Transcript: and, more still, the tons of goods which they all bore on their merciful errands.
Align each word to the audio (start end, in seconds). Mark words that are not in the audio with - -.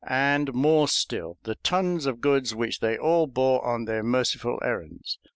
and, 0.03 0.51
more 0.51 0.87
still, 0.87 1.37
the 1.43 1.53
tons 1.53 2.07
of 2.07 2.21
goods 2.21 2.55
which 2.55 2.79
they 2.79 2.97
all 2.97 3.27
bore 3.27 3.63
on 3.63 3.85
their 3.85 4.01
merciful 4.01 4.57
errands. 4.63 5.19